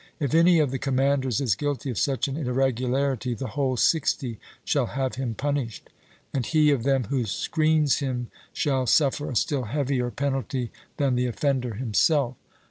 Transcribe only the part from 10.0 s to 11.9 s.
penalty than the offender